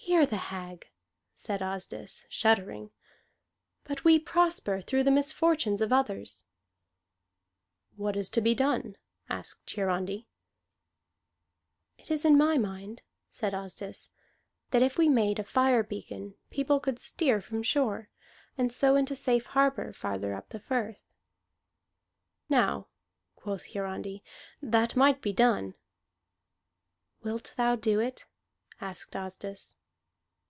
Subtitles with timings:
[0.00, 0.88] "Hear the hag,"
[1.34, 2.92] said Asdis, shuddering.
[3.84, 6.46] "But we prosper through the misfortunes of others."
[7.96, 8.96] "What is to be done?"
[9.28, 10.26] asked Hiarandi.
[11.98, 14.10] "It is in my mind," said Asdis,
[14.70, 18.08] "that if we made a fire beacon, people could steer from shore
[18.56, 21.12] and so into safe harbor farther up the firth."
[22.48, 22.86] "Now,"
[23.36, 24.22] quoth Hiarandi,
[24.62, 25.74] "that might be done."
[27.22, 28.24] "Wilt thou do it?"
[28.80, 29.76] asked Asdis.